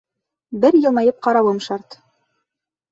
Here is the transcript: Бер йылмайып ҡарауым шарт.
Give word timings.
Бер 0.63 0.79
йылмайып 0.79 1.21
ҡарауым 1.29 1.63
шарт. 1.69 2.03